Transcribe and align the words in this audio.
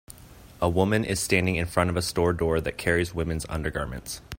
A 0.59 0.67
woman 0.67 1.05
is 1.05 1.19
standing 1.19 1.57
in 1.57 1.67
front 1.67 1.91
of 1.91 1.95
a 1.95 2.01
store 2.01 2.33
door 2.33 2.59
that 2.59 2.75
carries 2.75 3.13
women 3.13 3.39
's 3.39 3.45
undergarments. 3.47 4.19